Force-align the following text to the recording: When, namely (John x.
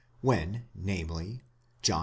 When, 0.21 0.63
namely 0.73 1.43
(John 1.83 1.97
x. 1.97 1.99